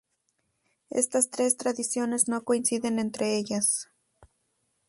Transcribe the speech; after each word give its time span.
Estas 0.89 1.29
tres 1.29 1.57
tradiciones 1.57 2.27
no 2.27 2.43
coinciden 2.43 2.97
entre 2.97 3.37
ellas. 3.37 3.87